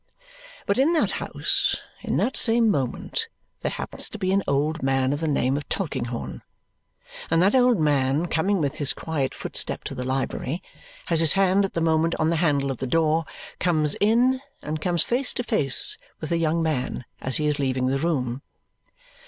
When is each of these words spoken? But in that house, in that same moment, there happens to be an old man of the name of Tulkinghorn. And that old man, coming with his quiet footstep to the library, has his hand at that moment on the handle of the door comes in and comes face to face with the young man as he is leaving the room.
But 0.65 0.79
in 0.79 0.93
that 0.93 1.11
house, 1.11 1.75
in 2.01 2.17
that 2.17 2.35
same 2.35 2.69
moment, 2.71 3.27
there 3.59 3.69
happens 3.69 4.09
to 4.09 4.17
be 4.17 4.31
an 4.31 4.41
old 4.47 4.81
man 4.81 5.13
of 5.13 5.19
the 5.19 5.27
name 5.27 5.55
of 5.57 5.69
Tulkinghorn. 5.69 6.41
And 7.29 7.39
that 7.39 7.53
old 7.53 7.79
man, 7.79 8.25
coming 8.25 8.59
with 8.59 8.77
his 8.77 8.93
quiet 8.93 9.35
footstep 9.35 9.83
to 9.83 9.93
the 9.93 10.03
library, 10.03 10.63
has 11.05 11.19
his 11.19 11.33
hand 11.33 11.65
at 11.65 11.75
that 11.75 11.81
moment 11.81 12.15
on 12.15 12.29
the 12.29 12.37
handle 12.37 12.71
of 12.71 12.77
the 12.79 12.87
door 12.87 13.25
comes 13.59 13.93
in 14.01 14.41
and 14.63 14.81
comes 14.81 15.03
face 15.03 15.35
to 15.35 15.43
face 15.43 15.99
with 16.19 16.31
the 16.31 16.37
young 16.37 16.63
man 16.63 17.05
as 17.21 17.37
he 17.37 17.45
is 17.45 17.59
leaving 17.59 17.85
the 17.85 17.99
room. 17.99 18.41